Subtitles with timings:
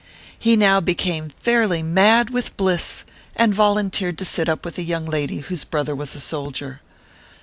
[0.39, 3.05] He now became fairly mad with bliss,
[3.35, 6.81] and volunteered to sit up with a young lady whose brother was a soldier.